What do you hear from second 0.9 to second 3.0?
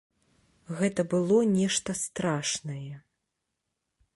было нешта страшнае.